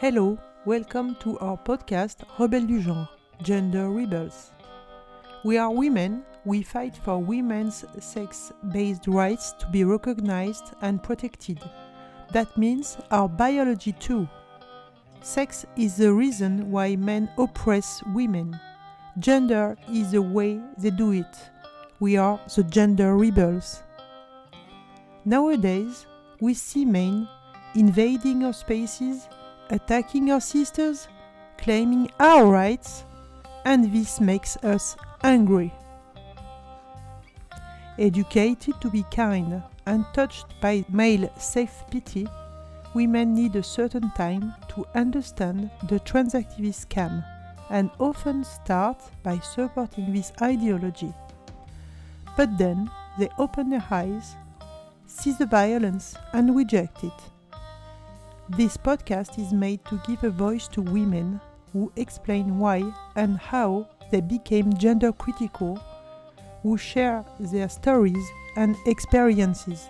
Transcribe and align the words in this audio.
Hello, 0.00 0.38
welcome 0.64 1.16
to 1.16 1.36
our 1.40 1.56
podcast 1.56 2.18
Rebelles 2.38 2.68
du 2.68 2.80
Genre, 2.80 3.08
Gender 3.42 3.90
Rebels. 3.90 4.52
We 5.42 5.58
are 5.58 5.72
women, 5.72 6.22
we 6.44 6.62
fight 6.62 6.96
for 6.96 7.18
women's 7.18 7.84
sex 7.98 8.52
based 8.70 9.08
rights 9.08 9.54
to 9.58 9.66
be 9.72 9.82
recognized 9.82 10.72
and 10.82 11.02
protected. 11.02 11.58
That 12.32 12.56
means 12.56 12.96
our 13.10 13.28
biology 13.28 13.90
too. 13.90 14.28
Sex 15.20 15.66
is 15.76 15.96
the 15.96 16.12
reason 16.12 16.70
why 16.70 16.94
men 16.94 17.28
oppress 17.36 18.00
women. 18.14 18.56
Gender 19.18 19.76
is 19.90 20.12
the 20.12 20.22
way 20.22 20.60
they 20.76 20.90
do 20.90 21.10
it. 21.10 21.50
We 21.98 22.16
are 22.16 22.38
the 22.54 22.62
gender 22.62 23.16
rebels. 23.16 23.82
Nowadays, 25.24 26.06
we 26.38 26.54
see 26.54 26.84
men 26.84 27.28
invading 27.74 28.44
our 28.44 28.52
spaces, 28.52 29.26
attacking 29.70 30.30
our 30.30 30.40
sisters, 30.40 31.08
claiming 31.56 32.10
our 32.20 32.46
rights, 32.46 33.04
and 33.64 33.92
this 33.92 34.20
makes 34.20 34.56
us 34.58 34.96
angry. 35.22 35.72
Educated 37.98 38.80
to 38.80 38.90
be 38.90 39.04
kind 39.10 39.62
and 39.86 40.04
touched 40.14 40.46
by 40.60 40.84
male 40.88 41.28
self 41.38 41.90
pity, 41.90 42.28
women 42.94 43.34
need 43.34 43.56
a 43.56 43.62
certain 43.62 44.10
time 44.16 44.54
to 44.68 44.86
understand 44.94 45.70
the 45.88 46.00
transactivist 46.00 46.86
scam 46.86 47.24
and 47.70 47.90
often 47.98 48.44
start 48.44 49.02
by 49.22 49.38
supporting 49.40 50.12
this 50.12 50.32
ideology. 50.40 51.12
But 52.36 52.56
then 52.56 52.90
they 53.18 53.28
open 53.38 53.70
their 53.70 53.84
eyes, 53.90 54.36
see 55.06 55.32
the 55.32 55.46
violence, 55.46 56.14
and 56.32 56.56
reject 56.56 57.04
it. 57.04 57.12
This 58.56 58.78
podcast 58.78 59.38
is 59.38 59.52
made 59.52 59.84
to 59.84 60.00
give 60.06 60.24
a 60.24 60.30
voice 60.30 60.68
to 60.68 60.80
women 60.80 61.38
who 61.74 61.92
explain 61.96 62.58
why 62.58 62.82
and 63.14 63.36
how 63.36 63.86
they 64.10 64.22
became 64.22 64.72
gender 64.72 65.12
critical, 65.12 65.76
who 66.62 66.78
share 66.78 67.26
their 67.38 67.68
stories 67.68 68.26
and 68.56 68.74
experiences. 68.86 69.86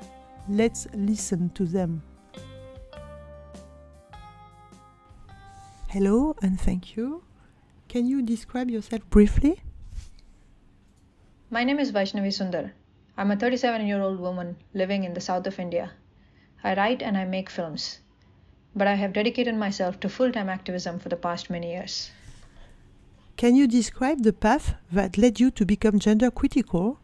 Let's 0.49 0.89
listen 0.93 1.51
to 1.51 1.67
them. 1.67 2.03
Hello 5.87 6.35
and 6.43 6.61
thank 6.61 6.97
you. 6.97 7.23
Can 7.89 8.07
you 8.07 8.23
describe 8.23 8.71
yourself 8.71 9.09
briefly? 9.09 9.63
My 11.49 11.63
name 11.63 11.79
is 11.79 11.93
Vaishnavi 11.93 12.35
Sundar. 12.35 12.73
I'm 13.17 13.31
a 13.31 13.37
37 13.37 13.87
year 13.87 14.03
old 14.03 14.19
woman 14.19 14.57
living 14.75 15.05
in 15.05 15.15
the 15.15 15.21
south 15.21 15.47
of 15.47 15.61
India. 15.61 15.93
I 16.65 16.75
write 16.75 17.03
and 17.03 17.17
I 17.17 17.25
make 17.25 17.49
films, 17.49 18.01
but 18.79 18.87
I 18.87 18.95
have 18.95 19.13
dedicated 19.13 19.57
myself 19.57 19.99
to 20.01 20.09
full 20.09 20.33
time 20.33 20.49
activism 20.49 20.99
for 20.99 21.09
the 21.09 21.17
past 21.17 21.51
many 21.51 21.73
years. 21.73 22.11
Can 23.37 23.57
you 23.57 23.67
describe 23.67 24.23
the 24.23 24.33
path 24.33 24.75
that 24.93 25.19
led 25.19 25.41
you 25.41 25.51
to 25.51 25.67
become 25.67 25.99
gender 25.99 26.31
critical? 26.31 26.99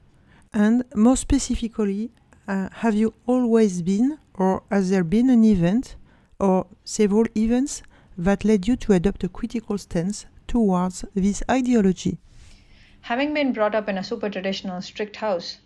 And 0.52 0.84
more 0.95 1.17
specifically, 1.17 2.11
uh, 2.47 2.69
have 2.72 2.95
you 2.95 3.14
always 3.27 3.83
been, 3.83 4.19
or 4.34 4.62
has 4.70 4.91
there 4.91 5.05
been 5.05 5.30
an 5.30 5.45
event 5.45 5.97
or 6.39 6.67
several 6.84 7.27
events 7.36 7.83
that 8.17 8.45
led 8.45 8.69
you 8.69 8.77
to 8.77 8.92
adopt 8.92 9.25
a 9.25 9.28
critical 9.28 9.78
stance 9.78 10.27
towards 10.47 11.05
this 11.14 11.42
ideology? 11.50 12.19
Having 13.02 13.34
been 13.34 13.52
brought 13.52 13.75
up 13.75 13.89
in 13.89 13.98
a 13.98 14.05
super 14.05 14.30
traditional, 14.30 14.80
strict 14.80 15.17
house, 15.17 15.58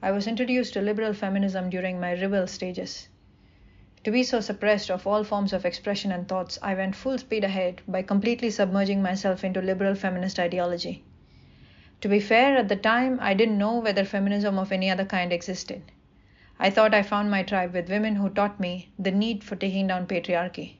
I 0.00 0.12
was 0.12 0.26
introduced 0.26 0.74
to 0.74 0.80
liberal 0.80 1.12
feminism 1.12 1.68
during 1.70 2.00
my 2.00 2.12
rebel 2.12 2.46
stages. 2.46 3.08
To 4.04 4.12
be 4.12 4.22
so 4.22 4.40
suppressed 4.40 4.90
of 4.90 5.06
all 5.06 5.24
forms 5.24 5.52
of 5.52 5.64
expression 5.64 6.12
and 6.12 6.28
thoughts, 6.28 6.56
I 6.62 6.74
went 6.74 6.94
full 6.94 7.18
speed 7.18 7.42
ahead 7.42 7.82
by 7.88 8.02
completely 8.02 8.48
submerging 8.48 9.02
myself 9.02 9.42
into 9.42 9.60
liberal 9.60 9.96
feminist 9.96 10.38
ideology. 10.38 11.02
To 12.02 12.08
be 12.08 12.20
fair, 12.20 12.56
at 12.56 12.68
the 12.68 12.76
time, 12.76 13.18
I 13.20 13.34
didn't 13.34 13.58
know 13.58 13.80
whether 13.80 14.04
feminism 14.04 14.56
of 14.56 14.70
any 14.70 14.88
other 14.88 15.04
kind 15.04 15.32
existed. 15.32 15.82
I 16.60 16.70
thought 16.70 16.94
I 16.94 17.02
found 17.02 17.30
my 17.30 17.42
tribe 17.42 17.72
with 17.72 17.90
women 17.90 18.14
who 18.14 18.30
taught 18.30 18.60
me 18.60 18.90
the 18.98 19.10
need 19.10 19.42
for 19.42 19.56
taking 19.56 19.88
down 19.88 20.06
patriarchy. 20.06 20.76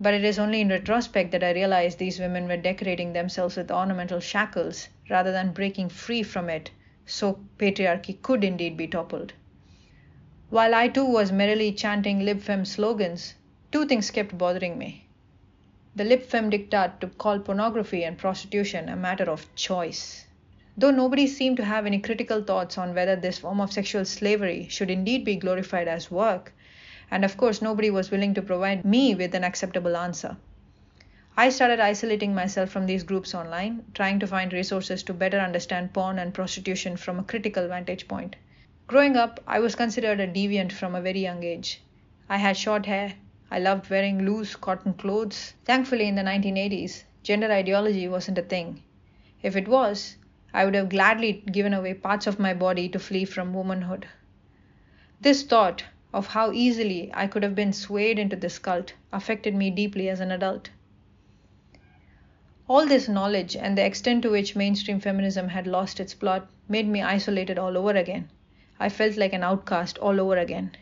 But 0.00 0.14
it 0.14 0.24
is 0.24 0.38
only 0.40 0.60
in 0.60 0.68
retrospect 0.68 1.30
that 1.30 1.44
I 1.44 1.52
realized 1.52 1.98
these 2.00 2.18
women 2.18 2.48
were 2.48 2.56
decorating 2.56 3.12
themselves 3.12 3.56
with 3.56 3.70
ornamental 3.70 4.18
shackles 4.18 4.88
rather 5.08 5.30
than 5.30 5.52
breaking 5.52 5.90
free 5.90 6.24
from 6.24 6.50
it, 6.50 6.72
so 7.06 7.38
patriarchy 7.56 8.20
could 8.20 8.42
indeed 8.42 8.76
be 8.76 8.88
toppled. 8.88 9.32
While 10.52 10.74
I 10.74 10.88
too 10.88 11.06
was 11.06 11.32
merrily 11.32 11.72
chanting 11.72 12.26
lib 12.26 12.42
fem 12.42 12.66
slogans, 12.66 13.36
two 13.70 13.86
things 13.86 14.10
kept 14.10 14.36
bothering 14.36 14.76
me. 14.76 15.06
The 15.96 16.04
lib 16.04 16.24
fem 16.24 16.50
diktat 16.50 17.00
to 17.00 17.06
call 17.06 17.38
pornography 17.38 18.04
and 18.04 18.18
prostitution 18.18 18.90
a 18.90 18.94
matter 18.94 19.30
of 19.30 19.46
choice. 19.54 20.26
Though 20.76 20.90
nobody 20.90 21.26
seemed 21.26 21.56
to 21.56 21.64
have 21.64 21.86
any 21.86 21.98
critical 21.98 22.42
thoughts 22.42 22.76
on 22.76 22.94
whether 22.94 23.16
this 23.16 23.38
form 23.38 23.62
of 23.62 23.72
sexual 23.72 24.04
slavery 24.04 24.66
should 24.68 24.90
indeed 24.90 25.24
be 25.24 25.36
glorified 25.36 25.88
as 25.88 26.10
work, 26.10 26.52
and 27.10 27.24
of 27.24 27.38
course, 27.38 27.62
nobody 27.62 27.88
was 27.88 28.10
willing 28.10 28.34
to 28.34 28.42
provide 28.42 28.84
me 28.84 29.14
with 29.14 29.34
an 29.34 29.44
acceptable 29.44 29.96
answer. 29.96 30.36
I 31.34 31.48
started 31.48 31.80
isolating 31.80 32.34
myself 32.34 32.68
from 32.68 32.84
these 32.84 33.04
groups 33.04 33.34
online, 33.34 33.86
trying 33.94 34.18
to 34.18 34.26
find 34.26 34.52
resources 34.52 35.02
to 35.04 35.14
better 35.14 35.38
understand 35.38 35.94
porn 35.94 36.18
and 36.18 36.34
prostitution 36.34 36.98
from 36.98 37.18
a 37.18 37.24
critical 37.24 37.68
vantage 37.68 38.06
point. 38.06 38.36
Growing 38.92 39.16
up, 39.16 39.40
I 39.46 39.58
was 39.58 39.74
considered 39.74 40.20
a 40.20 40.26
deviant 40.26 40.70
from 40.70 40.94
a 40.94 41.00
very 41.00 41.20
young 41.20 41.42
age. 41.44 41.80
I 42.28 42.36
had 42.36 42.58
short 42.58 42.84
hair. 42.84 43.14
I 43.50 43.58
loved 43.58 43.88
wearing 43.88 44.26
loose 44.26 44.54
cotton 44.54 44.92
clothes. 44.92 45.54
Thankfully, 45.64 46.08
in 46.08 46.14
the 46.14 46.22
1980s, 46.22 47.04
gender 47.22 47.50
ideology 47.50 48.06
wasn't 48.06 48.36
a 48.36 48.42
thing. 48.42 48.82
If 49.42 49.56
it 49.56 49.66
was, 49.66 50.16
I 50.52 50.66
would 50.66 50.74
have 50.74 50.90
gladly 50.90 51.42
given 51.50 51.72
away 51.72 51.94
parts 51.94 52.26
of 52.26 52.38
my 52.38 52.52
body 52.52 52.86
to 52.90 52.98
flee 52.98 53.24
from 53.24 53.54
womanhood. 53.54 54.08
This 55.22 55.42
thought, 55.42 55.84
of 56.12 56.26
how 56.26 56.52
easily 56.52 57.10
I 57.14 57.28
could 57.28 57.44
have 57.44 57.54
been 57.54 57.72
swayed 57.72 58.18
into 58.18 58.36
this 58.36 58.58
cult 58.58 58.92
affected 59.10 59.54
me 59.54 59.70
deeply 59.70 60.10
as 60.10 60.20
an 60.20 60.30
adult. 60.30 60.68
All 62.68 62.84
this 62.84 63.08
knowledge 63.08 63.56
and 63.56 63.78
the 63.78 63.86
extent 63.86 64.20
to 64.24 64.30
which 64.30 64.54
mainstream 64.54 65.00
feminism 65.00 65.48
had 65.48 65.66
lost 65.66 65.98
its 65.98 66.12
plot 66.12 66.46
made 66.68 66.86
me 66.86 67.00
isolated 67.00 67.58
all 67.58 67.78
over 67.78 67.92
again. 67.92 68.28
I 68.80 68.88
felt 68.88 69.16
like 69.16 69.32
an 69.32 69.42
outcast 69.44 69.98
all 69.98 70.20
over 70.20 70.36
again. 70.36 70.76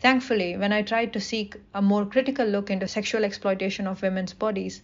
Thankfully, 0.00 0.56
when 0.56 0.72
I 0.72 0.82
tried 0.82 1.12
to 1.12 1.20
seek 1.20 1.56
a 1.74 1.82
more 1.82 2.06
critical 2.06 2.46
look 2.46 2.70
into 2.70 2.86
sexual 2.86 3.24
exploitation 3.24 3.86
of 3.86 4.02
women's 4.02 4.32
bodies, 4.32 4.82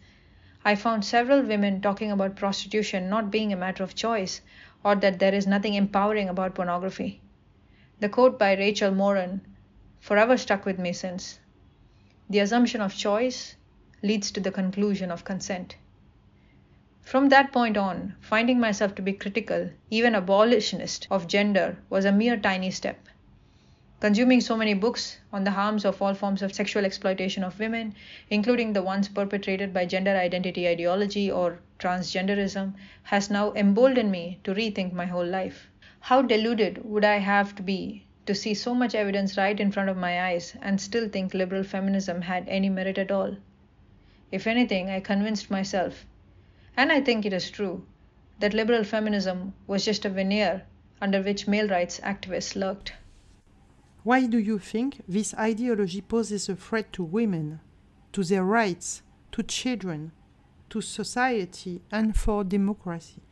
I 0.64 0.74
found 0.74 1.04
several 1.04 1.42
women 1.42 1.80
talking 1.80 2.10
about 2.10 2.36
prostitution 2.36 3.08
not 3.08 3.30
being 3.30 3.52
a 3.52 3.56
matter 3.56 3.84
of 3.84 3.94
choice 3.94 4.40
or 4.82 4.94
that 4.96 5.18
there 5.18 5.34
is 5.34 5.46
nothing 5.46 5.74
empowering 5.74 6.28
about 6.28 6.54
pornography. 6.54 7.20
The 8.00 8.08
quote 8.08 8.38
by 8.38 8.54
Rachel 8.56 8.90
Moran 8.90 9.40
forever 10.00 10.36
stuck 10.36 10.64
with 10.64 10.78
me 10.78 10.92
since. 10.92 11.38
The 12.28 12.40
assumption 12.40 12.80
of 12.80 12.94
choice 12.94 13.56
leads 14.02 14.30
to 14.32 14.40
the 14.40 14.50
conclusion 14.50 15.10
of 15.10 15.24
consent. 15.24 15.76
From 17.04 17.28
that 17.28 17.52
point 17.52 17.76
on, 17.76 18.14
finding 18.18 18.58
myself 18.58 18.94
to 18.94 19.02
be 19.02 19.12
critical, 19.12 19.68
even 19.90 20.14
abolitionist, 20.14 21.06
of 21.10 21.28
gender 21.28 21.76
was 21.90 22.06
a 22.06 22.10
mere 22.10 22.36
tiny 22.38 22.70
step. 22.70 22.98
Consuming 24.00 24.40
so 24.40 24.56
many 24.56 24.72
books 24.72 25.18
on 25.30 25.44
the 25.44 25.50
harms 25.50 25.84
of 25.84 26.00
all 26.00 26.14
forms 26.14 26.40
of 26.40 26.54
sexual 26.54 26.84
exploitation 26.86 27.44
of 27.44 27.58
women, 27.58 27.94
including 28.30 28.72
the 28.72 28.82
ones 28.82 29.08
perpetrated 29.08 29.72
by 29.72 29.84
gender 29.84 30.16
identity 30.16 30.66
ideology 30.66 31.30
or 31.30 31.60
transgenderism, 31.78 32.72
has 33.02 33.30
now 33.30 33.52
emboldened 33.52 34.10
me 34.10 34.40
to 34.42 34.54
rethink 34.54 34.94
my 34.94 35.04
whole 35.04 35.26
life. 35.26 35.68
How 36.00 36.22
deluded 36.22 36.84
would 36.84 37.04
I 37.04 37.18
have 37.18 37.54
to 37.56 37.62
be 37.62 38.06
to 38.24 38.34
see 38.34 38.54
so 38.54 38.74
much 38.74 38.94
evidence 38.94 39.36
right 39.36 39.60
in 39.60 39.70
front 39.70 39.90
of 39.90 39.96
my 39.98 40.22
eyes 40.22 40.56
and 40.62 40.80
still 40.80 41.10
think 41.10 41.34
liberal 41.34 41.64
feminism 41.64 42.22
had 42.22 42.48
any 42.48 42.70
merit 42.70 42.96
at 42.96 43.12
all? 43.12 43.36
If 44.32 44.46
anything, 44.46 44.88
I 44.88 45.00
convinced 45.00 45.50
myself, 45.50 46.06
and 46.76 46.92
I 46.92 47.00
think 47.00 47.24
it 47.24 47.32
is 47.32 47.50
true, 47.50 47.86
that 48.40 48.54
liberal 48.54 48.84
feminism 48.84 49.54
was 49.66 49.84
just 49.84 50.04
a 50.04 50.08
veneer 50.08 50.62
under 51.00 51.22
which 51.22 51.46
male 51.46 51.68
rights 51.68 52.00
activists 52.00 52.56
lurked. 52.56 52.92
Why 54.02 54.26
do 54.26 54.38
you 54.38 54.58
think 54.58 55.02
this 55.08 55.34
ideology 55.34 56.00
poses 56.00 56.48
a 56.48 56.56
threat 56.56 56.92
to 56.94 57.02
women, 57.02 57.60
to 58.12 58.22
their 58.22 58.44
rights, 58.44 59.02
to 59.32 59.42
children, 59.42 60.12
to 60.70 60.80
society, 60.80 61.80
and 61.90 62.16
for 62.16 62.44
democracy? 62.44 63.22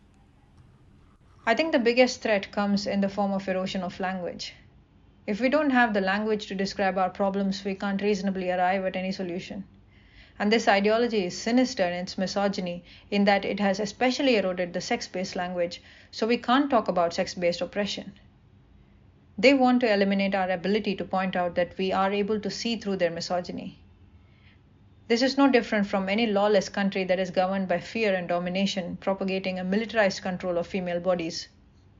I 1.44 1.54
think 1.54 1.72
the 1.72 1.78
biggest 1.78 2.22
threat 2.22 2.52
comes 2.52 2.86
in 2.86 3.00
the 3.00 3.08
form 3.08 3.32
of 3.32 3.48
erosion 3.48 3.82
of 3.82 3.98
language. 4.00 4.54
If 5.26 5.40
we 5.40 5.48
don't 5.48 5.70
have 5.70 5.92
the 5.92 6.00
language 6.00 6.46
to 6.46 6.54
describe 6.54 6.96
our 6.96 7.10
problems, 7.10 7.64
we 7.64 7.74
can't 7.74 8.00
reasonably 8.00 8.50
arrive 8.50 8.84
at 8.84 8.96
any 8.96 9.12
solution. 9.12 9.64
And 10.38 10.52
this 10.52 10.66
ideology 10.66 11.26
is 11.26 11.36
sinister 11.36 11.84
in 11.84 11.92
its 11.92 12.18
misogyny, 12.18 12.84
in 13.10 13.24
that 13.24 13.44
it 13.44 13.60
has 13.60 13.78
especially 13.78 14.36
eroded 14.36 14.72
the 14.72 14.80
sex 14.80 15.06
based 15.06 15.36
language, 15.36 15.82
so 16.10 16.26
we 16.26 16.38
can't 16.38 16.70
talk 16.70 16.88
about 16.88 17.14
sex 17.14 17.34
based 17.34 17.60
oppression. 17.60 18.12
They 19.38 19.54
want 19.54 19.80
to 19.80 19.92
eliminate 19.92 20.34
our 20.34 20.50
ability 20.50 20.94
to 20.96 21.04
point 21.04 21.36
out 21.36 21.54
that 21.54 21.76
we 21.78 21.92
are 21.92 22.12
able 22.12 22.38
to 22.40 22.50
see 22.50 22.76
through 22.76 22.96
their 22.96 23.10
misogyny. 23.10 23.78
This 25.08 25.20
is 25.20 25.36
no 25.36 25.50
different 25.50 25.86
from 25.86 26.08
any 26.08 26.26
lawless 26.26 26.68
country 26.68 27.04
that 27.04 27.18
is 27.18 27.30
governed 27.30 27.68
by 27.68 27.80
fear 27.80 28.14
and 28.14 28.28
domination, 28.28 28.96
propagating 28.96 29.58
a 29.58 29.64
militarized 29.64 30.22
control 30.22 30.56
of 30.56 30.66
female 30.66 31.00
bodies, 31.00 31.48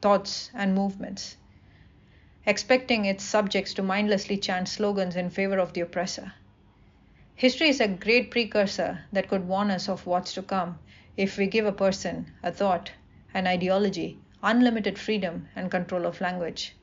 thoughts, 0.01 0.51
and 0.55 0.75
movements, 0.75 1.37
expecting 2.47 3.05
its 3.05 3.25
subjects 3.25 3.75
to 3.75 3.83
mindlessly 3.83 4.37
chant 4.37 4.69
slogans 4.69 5.17
in 5.17 5.31
favor 5.31 5.59
of 5.59 5.73
the 5.73 5.81
oppressor. 5.81 6.33
History 7.35 7.69
is 7.69 7.81
a 7.81 7.89
great 7.89 8.31
precursor 8.31 9.05
that 9.13 9.29
could 9.29 9.49
warn 9.49 9.71
us 9.71 9.89
of 9.89 10.07
what's 10.07 10.35
to 10.35 10.43
come 10.43 10.79
if 11.17 11.37
we 11.37 11.47
give 11.47 11.67
a 11.67 11.73
person, 11.73 12.31
a 12.43 12.53
thought, 12.53 12.93
an 13.35 13.47
ideology, 13.47 14.19
unlimited 14.43 14.99
freedom 14.99 15.49
and 15.57 15.71
control 15.71 16.07
of 16.07 16.21
language. 16.21 16.77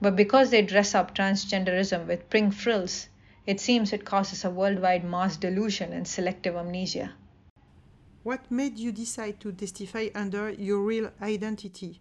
But 0.00 0.16
because 0.16 0.50
they 0.50 0.62
dress 0.62 0.94
up 0.94 1.14
transgenderism 1.14 2.06
with 2.06 2.30
pink 2.30 2.54
frills, 2.54 3.08
it 3.46 3.60
seems 3.60 3.92
it 3.92 4.04
causes 4.04 4.44
a 4.44 4.50
worldwide 4.50 5.04
mass 5.04 5.36
delusion 5.36 5.92
and 5.92 6.06
selective 6.06 6.54
amnesia. 6.54 7.14
What 8.22 8.50
made 8.50 8.78
you 8.78 8.92
decide 8.92 9.40
to 9.40 9.52
testify 9.52 10.08
under 10.14 10.50
your 10.50 10.80
real 10.80 11.10
identity? 11.22 12.00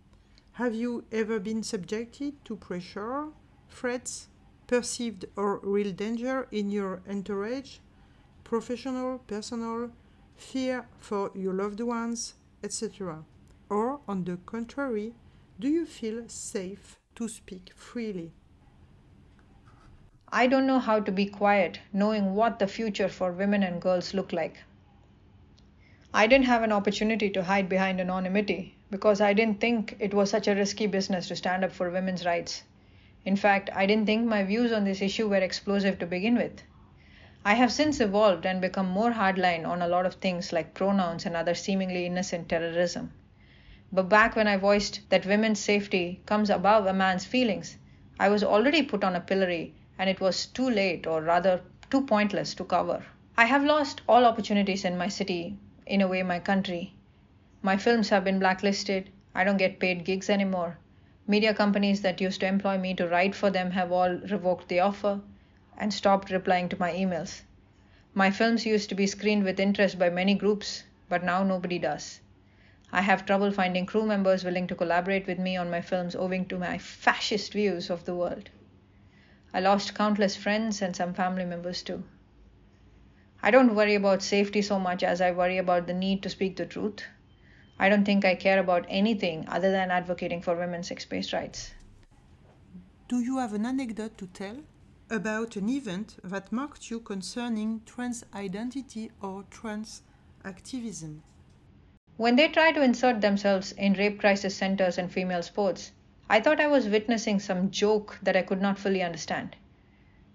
Have 0.54 0.76
you 0.76 1.06
ever 1.12 1.40
been 1.40 1.64
subjected 1.64 2.44
to 2.46 2.56
pressure, 2.56 3.30
threats, 3.70 4.28
perceived 4.68 5.26
or 5.36 5.60
real 5.64 5.92
danger 5.92 6.48
in 6.52 6.70
your 6.70 7.02
entourage, 7.10 7.78
professional, 8.44 9.20
personal, 9.20 9.90
fear 10.36 10.88
for 11.00 11.32
your 11.34 11.54
loved 11.54 11.80
ones, 11.80 12.36
etc.? 12.64 13.24
Or, 13.70 14.02
on 14.08 14.24
the 14.26 14.38
contrary, 14.46 15.14
do 15.60 15.68
you 15.68 15.86
feel 15.86 16.28
safe 16.28 17.00
to 17.16 17.28
speak 17.28 17.72
freely? 17.76 18.32
I 20.32 20.48
don't 20.48 20.68
know 20.68 20.80
how 20.80 21.00
to 21.00 21.12
be 21.12 21.26
quiet, 21.26 21.80
knowing 21.94 22.36
what 22.36 22.60
the 22.60 22.68
future 22.68 23.08
for 23.08 23.32
women 23.32 23.64
and 23.64 23.82
girls 23.82 24.14
look 24.14 24.34
like. 24.34 24.58
I 26.14 26.28
didn't 26.28 26.46
have 26.46 26.64
an 26.64 26.72
opportunity 26.72 27.30
to 27.30 27.44
hide 27.44 27.70
behind 27.70 28.02
anonymity 28.02 28.76
because 28.92 29.22
I 29.22 29.34
didn't 29.34 29.62
think 29.62 29.96
it 30.00 30.14
was 30.14 30.30
such 30.30 30.48
a 30.48 30.56
risky 30.56 30.88
business 30.88 31.28
to 31.30 31.36
stand 31.36 31.64
up 31.64 31.72
for 31.72 31.90
women's 31.90 32.26
rights. 32.26 32.64
In 33.28 33.36
fact, 33.36 33.70
I 33.76 33.86
didn't 33.86 34.06
think 34.06 34.26
my 34.26 34.42
views 34.46 34.72
on 34.72 34.86
this 34.86 35.02
issue 35.02 35.28
were 35.28 35.36
explosive 35.36 36.00
to 36.00 36.06
begin 36.06 36.38
with. 36.38 36.64
I 37.44 37.56
have 37.56 37.74
since 37.74 38.00
evolved 38.00 38.46
and 38.46 38.62
become 38.62 38.88
more 38.88 39.12
hardline 39.12 39.68
on 39.68 39.82
a 39.82 39.88
lot 39.90 40.06
of 40.06 40.14
things 40.14 40.54
like 40.54 40.74
pronouns 40.74 41.26
and 41.26 41.36
other 41.36 41.54
seemingly 41.54 42.06
innocent 42.06 42.48
terrorism. 42.48 43.12
But 43.92 44.08
back 44.08 44.38
when 44.38 44.48
I 44.48 44.56
voiced 44.56 45.02
that 45.10 45.26
women's 45.26 45.60
safety 45.60 46.22
comes 46.26 46.50
above 46.50 46.86
a 46.86 46.94
man's 46.94 47.26
feelings, 47.26 47.76
I 48.18 48.30
was 48.30 48.46
already 48.46 48.82
put 48.82 49.04
on 49.04 49.14
a 49.14 49.20
pillory 49.20 49.74
and 50.00 50.10
it 50.10 50.22
was 50.22 50.46
too 50.46 50.70
late, 50.70 51.06
or 51.06 51.22
rather, 51.22 51.60
too 51.92 52.06
pointless 52.06 52.56
to 52.56 52.64
cover. 52.64 53.04
I 53.36 53.44
have 53.44 53.66
lost 53.66 54.04
all 54.08 54.24
opportunities 54.24 54.86
in 54.86 54.98
my 54.98 55.10
city, 55.10 55.58
in 55.86 56.00
a 56.02 56.08
way, 56.08 56.24
my 56.24 56.40
country. 56.40 56.94
My 57.62 57.76
films 57.76 58.08
have 58.08 58.24
been 58.24 58.40
blacklisted. 58.40 59.10
I 59.36 59.44
don't 59.44 59.58
get 59.58 59.82
paid 59.82 60.06
gigs 60.06 60.30
anymore. 60.30 60.78
Media 61.30 61.54
companies 61.54 62.02
that 62.04 62.22
used 62.22 62.40
to 62.40 62.48
employ 62.48 62.78
me 62.78 62.94
to 62.94 63.06
write 63.06 63.36
for 63.36 63.50
them 63.50 63.72
have 63.72 63.92
all 63.92 64.16
revoked 64.30 64.70
the 64.70 64.80
offer 64.80 65.20
and 65.78 65.94
stopped 65.94 66.32
replying 66.32 66.70
to 66.70 66.80
my 66.80 66.94
emails. 66.94 67.42
My 68.14 68.32
films 68.32 68.66
used 68.66 68.88
to 68.88 68.96
be 68.96 69.06
screened 69.06 69.44
with 69.44 69.60
interest 69.60 70.00
by 70.00 70.10
many 70.10 70.36
groups, 70.36 70.86
but 71.10 71.26
now 71.26 71.44
nobody 71.44 71.80
does. 71.80 72.22
I 72.94 73.02
have 73.02 73.26
trouble 73.26 73.52
finding 73.52 73.86
crew 73.86 74.06
members 74.06 74.46
willing 74.46 74.68
to 74.68 74.76
collaborate 74.76 75.28
with 75.28 75.38
me 75.38 75.58
on 75.58 75.70
my 75.70 75.82
films 75.82 76.16
owing 76.16 76.46
to 76.46 76.58
my 76.58 76.78
fascist 76.78 77.52
views 77.52 77.90
of 77.90 78.06
the 78.06 78.16
world. 78.16 78.50
I 79.54 79.60
lost 79.60 79.96
countless 79.96 80.38
friends 80.38 80.82
and 80.82 80.96
some 80.96 81.14
family 81.14 81.44
members 81.44 81.84
too. 81.84 82.06
I 83.44 83.52
don't 83.52 83.76
worry 83.76 83.96
about 83.96 84.24
safety 84.24 84.62
so 84.62 84.80
much 84.80 85.04
as 85.04 85.20
I 85.20 85.32
worry 85.32 85.58
about 85.58 85.88
the 85.88 85.94
need 85.94 86.24
to 86.24 86.30
speak 86.30 86.56
the 86.56 86.66
truth. 86.66 87.04
I 87.80 87.90
don't 87.90 88.06
think 88.06 88.26
I 88.26 88.36
care 88.36 88.60
about 88.60 88.86
anything 88.90 89.46
other 89.48 89.72
than 89.72 89.92
advocating 89.92 90.42
for 90.42 90.56
women's 90.56 90.88
sex 90.88 91.06
based 91.06 91.34
rights. 91.34 91.74
Do 93.08 93.20
you 93.20 93.38
have 93.38 93.54
an 93.54 93.66
anecdote 93.66 94.18
to 94.18 94.28
tell 94.28 94.58
about 95.10 95.56
an 95.56 95.70
event 95.70 96.18
that 96.24 96.52
marked 96.52 96.90
you 96.90 97.00
concerning 97.00 97.82
trans 97.86 98.24
identity 98.34 99.12
or 99.22 99.44
trans 99.52 100.02
activism? 100.44 101.24
When 102.18 102.36
they 102.36 102.48
try 102.48 102.72
to 102.72 102.82
insert 102.82 103.22
themselves 103.22 103.74
in 103.74 103.94
rape 103.94 104.20
crisis 104.20 104.56
centers 104.56 104.98
and 104.98 105.12
female 105.12 105.44
sports, 105.44 105.92
I 106.30 106.42
thought 106.42 106.60
I 106.60 106.68
was 106.68 106.90
witnessing 106.90 107.40
some 107.40 107.70
joke 107.70 108.18
that 108.24 108.36
I 108.36 108.42
could 108.42 108.60
not 108.60 108.80
fully 108.80 109.04
understand. 109.04 109.56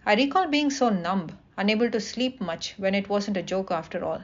I 0.06 0.15
recall 0.15 0.47
being 0.47 0.71
so 0.71 0.91
numb, 0.91 1.39
unable 1.59 1.91
to 1.91 2.00
sleep 2.00 2.41
much 2.41 2.75
when 2.79 2.94
it 2.94 3.09
wasn't 3.09 3.37
a 3.37 3.43
joke 3.43 3.71
after 3.71 4.05
all. 4.05 4.23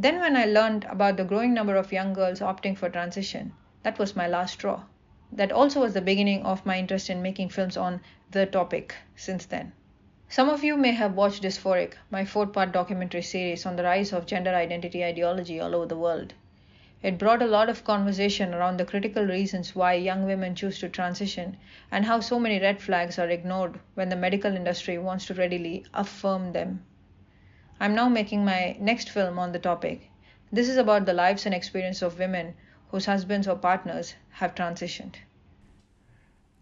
Then, 0.00 0.20
when 0.20 0.36
I 0.36 0.44
learned 0.44 0.84
about 0.84 1.16
the 1.16 1.24
growing 1.24 1.52
number 1.52 1.74
of 1.74 1.90
young 1.90 2.12
girls 2.12 2.38
opting 2.38 2.76
for 2.76 2.88
transition, 2.88 3.52
that 3.82 3.98
was 3.98 4.14
my 4.14 4.28
last 4.28 4.52
straw. 4.52 4.84
That 5.32 5.50
also 5.50 5.80
was 5.80 5.92
the 5.92 6.00
beginning 6.00 6.46
of 6.46 6.64
my 6.64 6.78
interest 6.78 7.10
in 7.10 7.20
making 7.20 7.48
films 7.48 7.76
on 7.76 8.00
the 8.30 8.46
topic 8.46 8.94
since 9.16 9.44
then. 9.44 9.72
Some 10.28 10.48
of 10.48 10.62
you 10.62 10.76
may 10.76 10.92
have 10.92 11.16
watched 11.16 11.42
Dysphoric, 11.42 11.94
my 12.12 12.24
four 12.24 12.46
part 12.46 12.70
documentary 12.70 13.22
series 13.22 13.66
on 13.66 13.74
the 13.74 13.82
rise 13.82 14.12
of 14.12 14.24
gender 14.24 14.54
identity 14.54 15.04
ideology 15.04 15.58
all 15.58 15.74
over 15.74 15.86
the 15.86 15.98
world. 15.98 16.32
It 17.02 17.18
brought 17.18 17.42
a 17.42 17.46
lot 17.46 17.68
of 17.68 17.82
conversation 17.82 18.54
around 18.54 18.76
the 18.76 18.84
critical 18.84 19.24
reasons 19.24 19.74
why 19.74 19.94
young 19.94 20.24
women 20.24 20.54
choose 20.54 20.78
to 20.78 20.88
transition 20.88 21.56
and 21.90 22.04
how 22.04 22.20
so 22.20 22.38
many 22.38 22.60
red 22.60 22.80
flags 22.80 23.18
are 23.18 23.28
ignored 23.28 23.80
when 23.94 24.10
the 24.10 24.16
medical 24.16 24.54
industry 24.54 24.96
wants 24.96 25.26
to 25.26 25.34
readily 25.34 25.84
affirm 25.92 26.52
them. 26.52 26.84
I'm 27.80 27.94
now 27.94 28.08
making 28.08 28.44
my 28.44 28.76
next 28.80 29.08
film 29.08 29.38
on 29.38 29.52
the 29.52 29.58
topic. 29.60 30.10
This 30.50 30.68
is 30.68 30.76
about 30.76 31.06
the 31.06 31.12
lives 31.12 31.46
and 31.46 31.54
experience 31.54 32.02
of 32.02 32.18
women 32.18 32.54
whose 32.90 33.06
husbands 33.06 33.46
or 33.46 33.54
partners 33.54 34.14
have 34.30 34.54
transitioned. 34.54 35.14